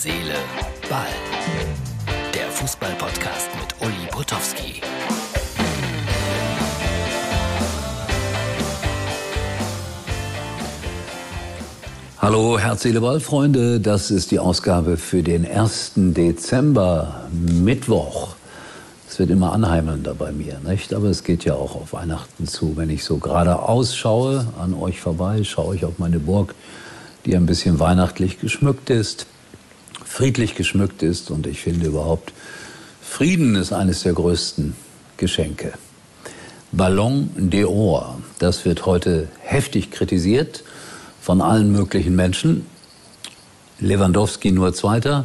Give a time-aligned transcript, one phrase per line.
[0.00, 0.36] Seele,
[0.88, 1.08] Ball.
[2.32, 4.80] Der Fußball-Podcast mit Uli Potowski.
[12.18, 13.80] Hallo, Herz, Seele, Ball, Freunde.
[13.80, 15.94] Das ist die Ausgabe für den 1.
[15.96, 18.36] Dezember, Mittwoch.
[19.08, 20.94] Es wird immer anheimelnder bei mir, nicht?
[20.94, 22.76] Aber es geht ja auch auf Weihnachten zu.
[22.76, 26.54] Wenn ich so gerade ausschaue, an euch vorbei, schaue ich auf meine Burg,
[27.26, 29.26] die ein bisschen weihnachtlich geschmückt ist,
[30.08, 31.30] friedlich geschmückt ist.
[31.30, 32.32] Und ich finde überhaupt,
[33.00, 34.74] Frieden ist eines der größten
[35.16, 35.72] Geschenke.
[36.72, 40.64] Ballon d'Or, das wird heute heftig kritisiert
[41.20, 42.66] von allen möglichen Menschen.
[43.80, 45.24] Lewandowski nur Zweiter,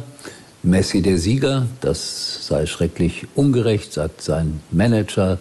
[0.62, 5.38] Messi der Sieger, das sei schrecklich ungerecht, sagt sein Manager,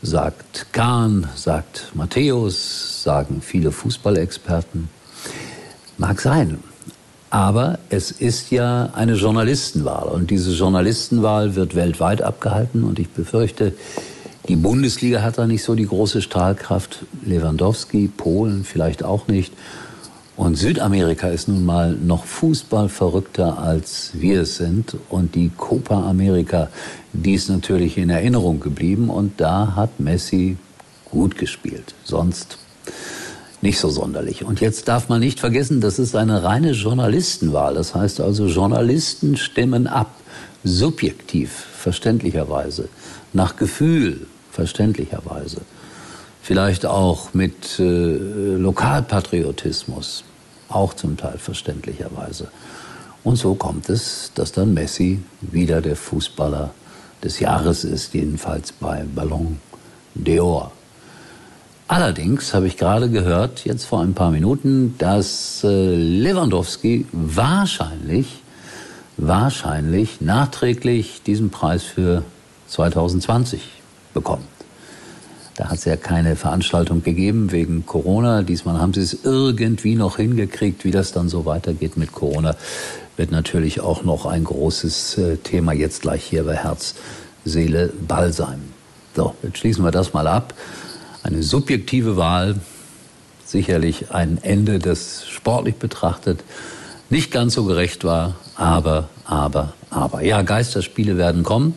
[0.00, 4.88] sagt Kahn, sagt Matthäus, sagen viele Fußballexperten.
[5.98, 6.60] Mag sein,
[7.30, 13.72] aber es ist ja eine Journalistenwahl und diese Journalistenwahl wird weltweit abgehalten und ich befürchte,
[14.48, 17.04] die Bundesliga hat da nicht so die große Strahlkraft.
[17.24, 19.52] Lewandowski, Polen vielleicht auch nicht.
[20.36, 24.96] Und Südamerika ist nun mal noch fußballverrückter als wir es sind.
[25.10, 26.68] Und die Copa America,
[27.12, 29.10] die ist natürlich in Erinnerung geblieben.
[29.10, 30.56] Und da hat Messi
[31.04, 31.94] gut gespielt.
[32.04, 32.58] Sonst
[33.62, 34.44] nicht so sonderlich.
[34.44, 37.74] Und jetzt darf man nicht vergessen, das ist eine reine Journalistenwahl.
[37.74, 40.14] Das heißt also, Journalisten stimmen ab.
[40.64, 42.88] Subjektiv, verständlicherweise.
[43.32, 45.62] Nach Gefühl, verständlicherweise.
[46.42, 50.24] Vielleicht auch mit äh, Lokalpatriotismus
[50.68, 52.48] auch zum Teil verständlicherweise.
[53.22, 56.72] Und so kommt es, dass dann Messi wieder der Fußballer
[57.22, 59.58] des Jahres ist, jedenfalls bei Ballon
[60.16, 60.70] d'Or.
[61.90, 68.44] Allerdings habe ich gerade gehört, jetzt vor ein paar Minuten, dass äh, Lewandowski wahrscheinlich,
[69.16, 72.22] wahrscheinlich nachträglich diesen Preis für
[72.68, 73.60] 2020
[74.14, 74.44] bekommt.
[75.56, 78.42] Da hat es ja keine Veranstaltung gegeben wegen Corona.
[78.42, 80.84] Diesmal haben sie es irgendwie noch hingekriegt.
[80.84, 82.54] Wie das dann so weitergeht mit Corona,
[83.16, 86.94] wird natürlich auch noch ein großes äh, Thema jetzt gleich hier bei Herz,
[87.44, 88.60] Seele, Ball sein.
[89.16, 90.54] So, jetzt schließen wir das mal ab.
[91.22, 92.56] Eine subjektive Wahl,
[93.44, 96.42] sicherlich ein Ende, das sportlich betrachtet
[97.10, 100.22] nicht ganz so gerecht war, aber, aber, aber.
[100.22, 101.74] Ja, Geisterspiele werden kommen.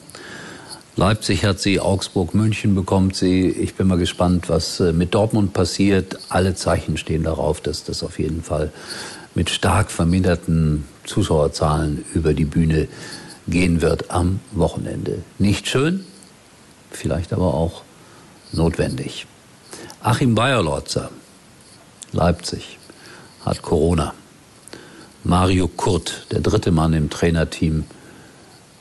[0.95, 3.49] Leipzig hat sie, Augsburg, München bekommt sie.
[3.49, 6.19] Ich bin mal gespannt, was äh, mit Dortmund passiert.
[6.29, 8.71] Alle Zeichen stehen darauf, dass das auf jeden Fall
[9.33, 12.87] mit stark verminderten Zuschauerzahlen über die Bühne
[13.47, 15.23] gehen wird am Wochenende.
[15.39, 16.05] Nicht schön,
[16.91, 17.81] vielleicht aber auch
[18.51, 19.25] notwendig.
[20.05, 21.11] Achim Bayerlotzer,
[22.11, 22.77] Leipzig,
[23.45, 24.13] hat Corona.
[25.23, 27.85] Mario Kurt, der dritte Mann im Trainerteam,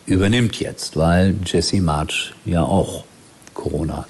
[0.05, 3.05] übernimmt jetzt, weil Jesse March ja auch
[3.55, 4.09] Corona hat.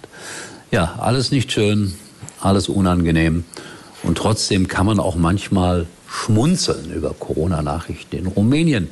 [0.71, 1.93] Ja, alles nicht schön,
[2.41, 3.44] alles unangenehm.
[4.03, 8.17] Und trotzdem kann man auch manchmal schmunzeln über Corona-Nachrichten.
[8.17, 8.89] In Rumänien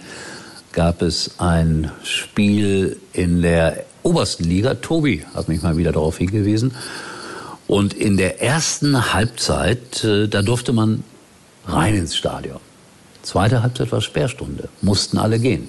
[0.72, 4.74] gab es ein Spiel in der obersten Liga.
[4.74, 6.74] Tobi hat mich mal wieder darauf hingewiesen.
[7.70, 11.04] Und in der ersten Halbzeit, äh, da durfte man
[11.66, 12.58] rein ins Stadion.
[13.22, 15.68] Zweite Halbzeit war Sperrstunde, mussten alle gehen.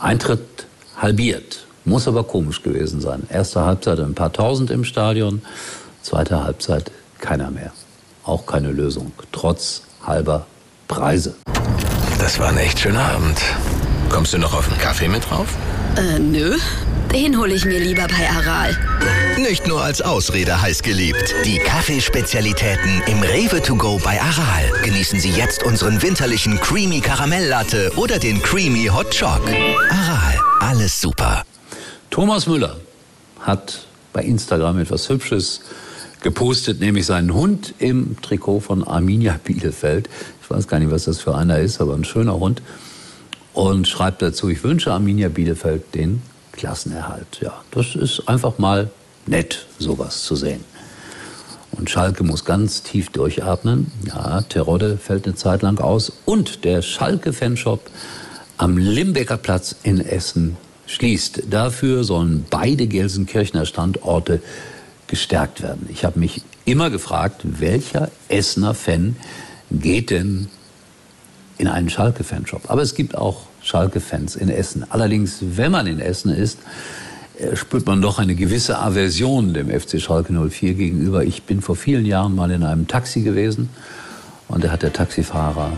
[0.00, 1.66] Eintritt halbiert.
[1.84, 3.28] Muss aber komisch gewesen sein.
[3.28, 5.40] Erste Halbzeit ein paar tausend im Stadion,
[6.02, 7.70] zweite Halbzeit keiner mehr.
[8.24, 10.46] Auch keine Lösung, trotz halber
[10.88, 11.36] Preise.
[12.18, 13.40] Das war ein echt schöner Abend.
[14.08, 15.56] Kommst du noch auf einen Kaffee mit drauf?
[16.00, 16.56] Äh, nö.
[17.12, 18.74] Den hole ich mir lieber bei Aral.
[19.36, 21.34] Nicht nur als Ausrede heiß geliebt.
[21.44, 24.82] Die Kaffeespezialitäten im Rewe to go bei Aral.
[24.82, 29.42] Genießen Sie jetzt unseren winterlichen Creamy Karamelllatte oder den Creamy Hot Choc.
[29.90, 31.42] Aral, alles super.
[32.08, 32.76] Thomas Müller
[33.40, 33.84] hat
[34.14, 35.60] bei Instagram etwas Hübsches
[36.22, 40.08] gepostet, nämlich seinen Hund im Trikot von Arminia Bielefeld.
[40.42, 42.62] Ich weiß gar nicht, was das für einer ist, aber ein schöner Hund.
[43.52, 47.40] Und schreibt dazu, ich wünsche Arminia Bielefeld den Klassenerhalt.
[47.40, 48.90] Ja, das ist einfach mal
[49.26, 50.64] nett, sowas zu sehen.
[51.72, 53.90] Und Schalke muss ganz tief durchatmen.
[54.06, 56.12] Ja, Terodde fällt eine Zeit lang aus.
[56.24, 57.90] Und der Schalke-Fanshop
[58.56, 60.56] am Limbecker Platz in Essen
[60.86, 61.44] schließt.
[61.48, 64.42] Dafür sollen beide Gelsenkirchener Standorte
[65.06, 65.88] gestärkt werden.
[65.90, 69.16] Ich habe mich immer gefragt, welcher Essener Fan
[69.70, 70.48] geht denn
[71.60, 72.70] in einen Schalke-Fanshop?
[72.70, 74.86] Aber es gibt auch Schalke-Fans in Essen.
[74.88, 76.58] Allerdings, wenn man in Essen ist,
[77.38, 81.22] äh, spürt man doch eine gewisse Aversion dem FC Schalke 04 gegenüber.
[81.22, 83.68] Ich bin vor vielen Jahren mal in einem Taxi gewesen
[84.48, 85.72] und da hat der Taxifahrer,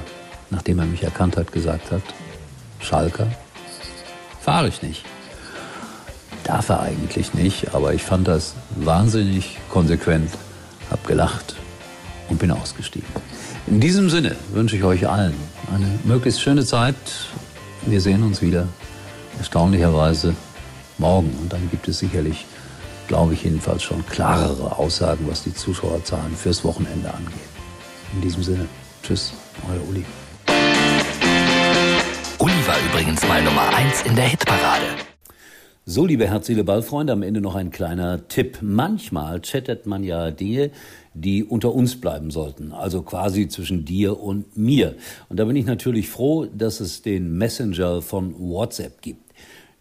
[0.50, 2.02] nachdem er mich erkannt hat, gesagt hat,
[2.78, 3.26] Schalker,
[4.40, 5.04] fahre ich nicht.
[6.44, 10.30] Darf er eigentlich nicht, aber ich fand das wahnsinnig konsequent,
[10.90, 11.56] hab gelacht
[12.28, 13.31] und bin ausgestiegen.
[13.66, 15.34] In diesem Sinne wünsche ich euch allen
[15.72, 16.96] eine möglichst schöne Zeit.
[17.86, 18.66] Wir sehen uns wieder,
[19.38, 20.34] erstaunlicherweise
[20.98, 21.30] morgen.
[21.40, 22.44] Und dann gibt es sicherlich,
[23.08, 27.34] glaube ich jedenfalls schon klarere Aussagen, was die Zuschauerzahlen fürs Wochenende angeht.
[28.14, 28.66] In diesem Sinne,
[29.02, 29.32] tschüss,
[29.70, 30.04] euer Uli.
[32.38, 35.11] Uli war übrigens mal Nummer 1 in der Hitparade.
[35.84, 38.58] So, liebe Herzliche Ballfreunde, am Ende noch ein kleiner Tipp.
[38.60, 40.70] Manchmal chattet man ja Dinge,
[41.12, 44.94] die unter uns bleiben sollten, also quasi zwischen dir und mir.
[45.28, 49.32] Und da bin ich natürlich froh, dass es den Messenger von WhatsApp gibt.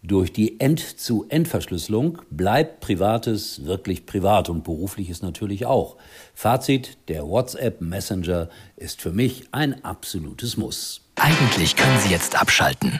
[0.02, 5.98] Durch die End-zu-End-Verschlüsselung bleibt Privates wirklich privat und berufliches natürlich auch.
[6.34, 11.02] Fazit, der WhatsApp Messenger ist für mich ein absolutes Muss.
[11.14, 12.98] Eigentlich können Sie jetzt abschalten.